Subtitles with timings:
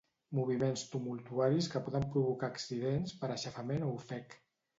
[0.37, 4.37] Moviments tumultuaris que poden provocar accidents per aixafament o ofec.